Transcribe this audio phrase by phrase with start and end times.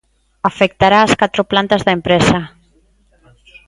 [0.49, 2.39] Afectará as catro plantas da empresa.